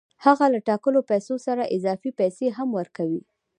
هغه 0.25 0.45
له 0.53 0.59
ټاکلو 0.69 0.99
پیسو 1.09 1.35
سره 1.45 1.71
اضافي 1.75 2.09
پیسې 2.19 2.47
هم 2.57 2.69
ورکوي 2.79 3.21